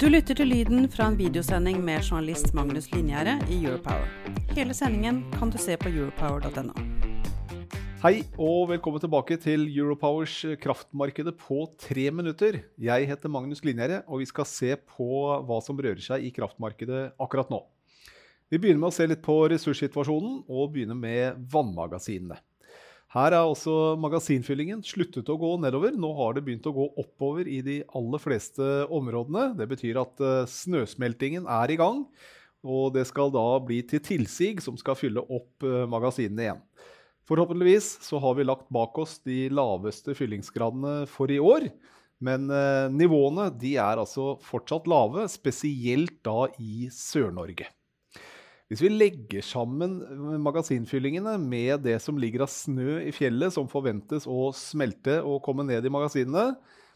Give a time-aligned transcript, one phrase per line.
[0.00, 4.06] Du lytter til lyden fra en videosending med journalist Magnus Linjære i Europower.
[4.56, 6.72] Hele sendingen kan du se på europower.no.
[8.02, 12.62] Hei og velkommen tilbake til Europowers kraftmarkedet på tre minutter.
[12.80, 15.10] Jeg heter Magnus Linjære, og vi skal se på
[15.44, 17.60] hva som rører seg i kraftmarkedet akkurat nå.
[18.52, 22.40] Vi begynner med å se litt på ressurssituasjonen, og begynner med vannmagasinene.
[23.12, 25.92] Her er også magasinfyllingen sluttet å gå nedover.
[25.92, 29.50] Nå har det begynt å gå oppover i de aller fleste områdene.
[29.58, 32.06] Det betyr at eh, snøsmeltingen er i gang,
[32.64, 36.64] og det skal da bli til tilsig som skal fylle opp eh, magasinene igjen.
[37.28, 41.68] Forhåpentligvis så har vi lagt bak oss de laveste fyllingsgradene for i år.
[42.24, 47.68] Men eh, nivåene de er altså fortsatt lave, spesielt da i Sør-Norge.
[48.72, 49.98] Hvis vi legger sammen
[50.40, 55.66] magasinfyllingene med det som ligger av snø i fjellet, som forventes å smelte og komme
[55.68, 56.54] ned i magasinene,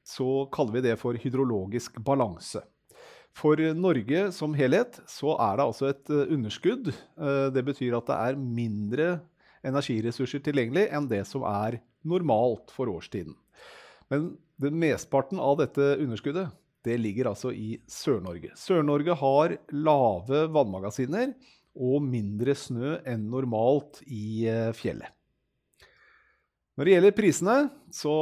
[0.00, 2.62] så kaller vi det for hydrologisk balanse.
[3.36, 6.88] For Norge som helhet så er det altså et eh, underskudd.
[6.88, 9.10] Eh, det betyr at det er mindre
[9.60, 13.36] energiressurser tilgjengelig enn det som er normalt for årstiden.
[14.08, 16.48] Men den mesteparten av dette underskuddet
[16.88, 18.54] det ligger altså i Sør-Norge.
[18.56, 21.36] Sør-Norge har lave vannmagasiner
[21.78, 25.14] og mindre snø enn normalt i eh, fjellet.
[26.78, 27.56] Når det gjelder prisene,
[27.90, 28.14] så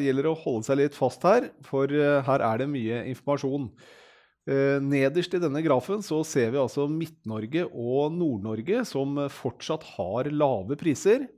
[0.00, 3.66] gjelder det å holde seg litt fast her, for eh, her er det mye informasjon.
[4.48, 10.30] Eh, nederst i denne grafen så ser vi altså Midt-Norge og Nord-Norge som fortsatt har
[10.32, 11.28] lave priser.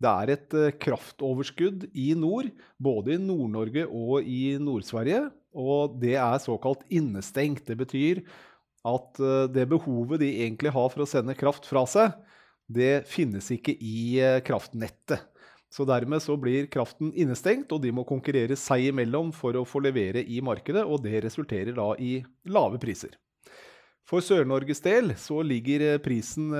[0.00, 2.46] Det er et kraftoverskudd i nord,
[2.80, 5.26] både i Nord-Norge og i Nord-Sverige.
[5.50, 7.66] Og det er såkalt innestengt.
[7.66, 8.22] Det betyr
[8.86, 12.14] at eh, det behovet de egentlig har for å sende kraft fra seg,
[12.70, 15.26] det finnes ikke i eh, kraftnettet.
[15.70, 19.82] Så dermed så blir kraften innestengt, og de må konkurrere seg imellom for å få
[19.84, 22.16] levere i markedet, og det resulterer da i
[22.50, 23.14] lave priser.
[24.08, 26.50] For Sør-Norges del så ligger eh, prisen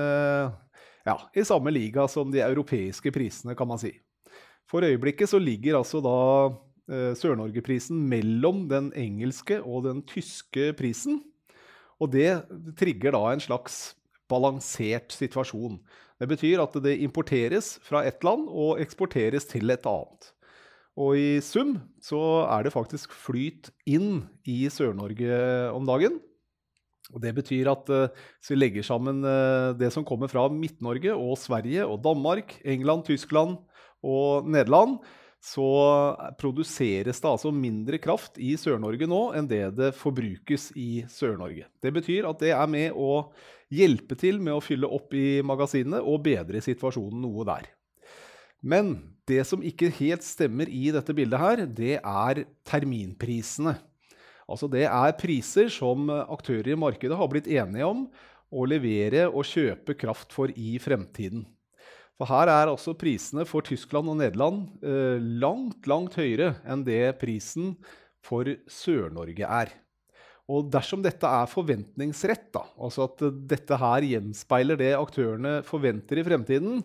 [1.01, 3.91] ja, i samme liga som de europeiske prisene, kan man si.
[4.69, 6.19] For øyeblikket så ligger altså da
[7.17, 11.19] Sør-Norge-prisen mellom den engelske og den tyske prisen.
[12.01, 12.29] Og det
[12.79, 13.93] trigger da en slags
[14.31, 15.77] balansert situasjon.
[16.21, 20.31] Det betyr at det importeres fra ett land og eksporteres til et annet.
[20.99, 22.19] Og i sum så
[22.51, 25.37] er det faktisk flyt inn i Sør-Norge
[25.73, 26.19] om dagen.
[27.11, 31.15] Og Det betyr at uh, hvis vi legger sammen uh, det som kommer fra Midt-Norge
[31.15, 33.57] og Sverige og Danmark, England, Tyskland
[34.03, 34.99] og Nederland,
[35.41, 35.67] så
[36.37, 41.65] produseres det altså mindre kraft i Sør-Norge nå enn det det forbrukes i Sør-Norge.
[41.81, 43.31] Det betyr at det er med å
[43.73, 47.71] hjelpe til med å fylle opp i magasinene og bedre situasjonen noe der.
[48.61, 48.93] Men
[49.25, 53.79] det som ikke helt stemmer i dette bildet her, det er terminprisene.
[54.45, 58.05] Altså det er priser som aktører i markedet har blitt enige om
[58.51, 61.47] å levere og kjøpe kraft for i fremtiden.
[62.21, 67.15] For her er også prisene for Tyskland og Nederland eh, langt, langt høyere enn det
[67.17, 67.71] prisen
[68.21, 69.71] for Sør-Norge er.
[70.45, 76.27] Og dersom dette er forventningsrett, da, altså at dette her gjenspeiler det aktørene forventer i
[76.27, 76.83] fremtiden,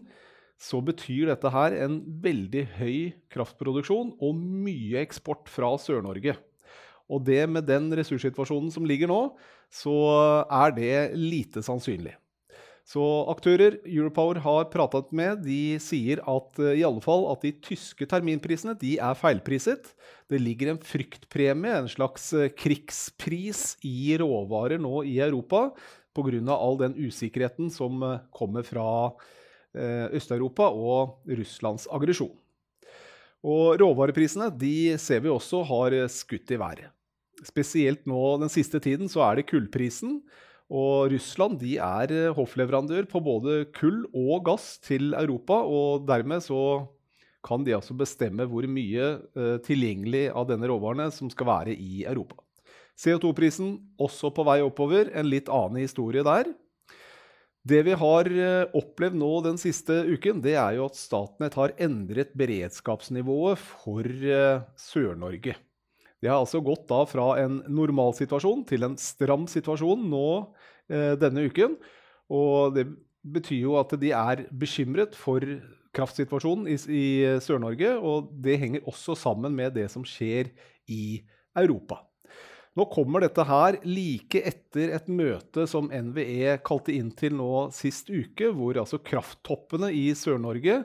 [0.57, 2.99] så betyr dette her en veldig høy
[3.29, 6.39] kraftproduksjon og mye eksport fra Sør-Norge.
[7.13, 9.21] Og det med den ressurssituasjonen som ligger nå,
[9.69, 9.99] så
[10.49, 12.17] er det lite sannsynlig.
[12.87, 13.03] Så
[13.33, 18.07] aktører Europower har pratet med, de sier at uh, i alle fall at de tyske
[18.07, 19.91] terminprisene de er feilpriset.
[20.31, 25.73] Det ligger en fryktpremie, en slags uh, krigspris, i råvarer nå i Europa
[26.15, 26.39] pga.
[26.55, 29.13] all den usikkerheten som uh, kommer fra
[29.77, 32.33] Øst-Europa og Russlands aggresjon.
[33.45, 36.89] Og råvareprisene de ser vi også har skutt i været.
[37.45, 40.23] Spesielt nå den siste tiden så er det kullprisen
[40.67, 45.61] og Russland de er eh, hoffleverandør på både kull og gass til Europa.
[45.63, 46.87] Og dermed så
[47.47, 52.03] kan de altså bestemme hvor mye uh, tilgjengelig av denne råvarene som skal være i
[52.03, 52.41] Europa.
[52.99, 55.13] CO2-prisen også på vei oppover.
[55.15, 56.51] En litt annen historie der.
[57.67, 61.77] Det vi har uh, opplevd nå den siste uken, det er jo at Statnett har
[61.79, 65.55] endret beredskapsnivået for uh, Sør-Norge.
[66.27, 70.29] Det har altså gått da fra en normalsituasjon til en stram situasjon nå
[70.91, 71.77] eh, denne uken.
[72.35, 72.89] Og det
[73.23, 75.47] betyr jo at de er bekymret for
[75.95, 77.07] kraftsituasjonen i, i
[77.47, 80.51] Sør-Norge, og det henger også sammen med det som skjer
[80.91, 81.23] i
[81.55, 82.03] Europa.
[82.77, 88.11] Nå kommer dette her like etter et møte som NVE kalte inn til nå sist
[88.11, 90.83] uke, hvor altså krafttoppene i Sør-Norge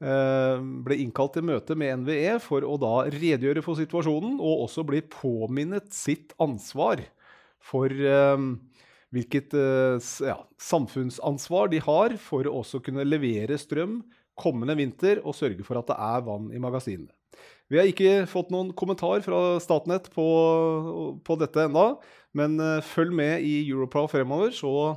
[0.00, 5.00] ble innkalt til møte med NVE for å da redegjøre for situasjonen, og også bli
[5.08, 7.00] påminnet sitt ansvar
[7.66, 8.46] for eh,
[9.14, 14.00] hvilket eh, ja, samfunnsansvar de har for å også kunne levere strøm
[14.36, 17.12] kommende vinter og sørge for at det er vann i magasinene.
[17.72, 20.26] Vi har ikke fått noen kommentar fra Statnett på,
[21.26, 21.88] på dette enda,
[22.36, 24.94] men eh, følg med i Europower fremover, så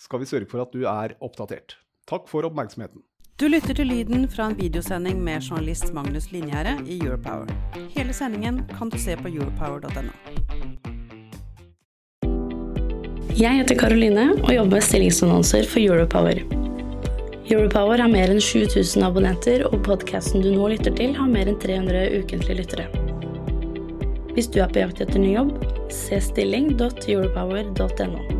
[0.00, 1.76] skal vi sørge for at du er oppdatert.
[2.10, 3.04] Takk for oppmerksomheten.
[3.40, 7.48] Du lytter til lyden fra en videosending med journalist Magnus Linjære i Europower.
[7.94, 10.12] Hele sendingen kan du se på europower.no.
[13.38, 16.36] Jeg heter Karoline og jobber med stillingsannonser for Europower.
[17.48, 21.56] Europower har mer enn 7000 abonnenter, og podkasten du nå lytter til, har mer enn
[21.64, 22.84] 300 ukentlige lyttere.
[24.36, 25.56] Hvis du er på jakt etter ny jobb,
[25.88, 28.39] se stilling.europower.no.